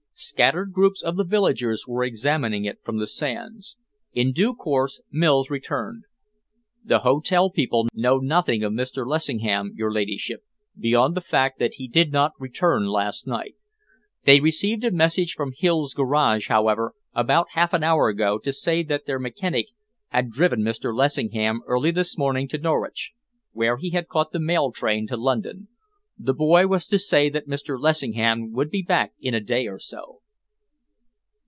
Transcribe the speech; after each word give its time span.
Scattered 0.23 0.71
groups 0.71 1.01
of 1.01 1.17
the 1.17 1.23
villagers 1.23 1.87
were 1.87 2.03
examining 2.03 2.63
it 2.63 2.77
from 2.83 2.99
the 2.99 3.07
sands. 3.07 3.75
In 4.13 4.31
due 4.33 4.53
course 4.53 5.01
Mills 5.11 5.49
returned. 5.49 6.03
"The 6.85 6.99
hotel 6.99 7.49
people 7.49 7.87
know 7.95 8.19
nothing 8.19 8.61
of 8.63 8.71
Mr. 8.71 9.03
Lessingham, 9.03 9.71
your 9.75 9.91
ladyship, 9.91 10.43
beyond 10.77 11.15
the 11.17 11.21
fact 11.21 11.57
that 11.57 11.73
he 11.77 11.87
did 11.87 12.11
not 12.11 12.33
return 12.37 12.85
last 12.85 13.25
night. 13.25 13.55
They 14.25 14.39
received 14.39 14.83
a 14.83 14.91
message 14.91 15.33
from 15.33 15.53
Hill's 15.57 15.95
Garage, 15.95 16.49
however, 16.49 16.93
about 17.15 17.47
half 17.53 17.73
an 17.73 17.83
hour 17.83 18.07
ago, 18.07 18.37
to 18.37 18.53
say 18.53 18.83
that 18.83 19.07
their 19.07 19.17
mechanic 19.17 19.69
had 20.09 20.29
driven 20.29 20.59
Mr. 20.61 20.95
Lessingham 20.95 21.61
early 21.65 21.89
this 21.89 22.15
morning 22.15 22.47
to 22.49 22.59
Norwich, 22.59 23.13
where 23.53 23.77
he 23.77 23.89
had 23.89 24.07
caught 24.07 24.33
the 24.33 24.39
mail 24.39 24.71
train 24.71 25.07
to 25.07 25.17
London, 25.17 25.67
The 26.23 26.33
boy 26.35 26.67
was 26.67 26.85
to 26.87 26.99
say 26.99 27.29
that 27.31 27.47
Mr. 27.47 27.81
Lessingham 27.81 28.51
would 28.51 28.69
be 28.69 28.83
back 28.83 29.13
in 29.19 29.33
a 29.33 29.39
day 29.41 29.65
or 29.65 29.79
so." 29.79 30.19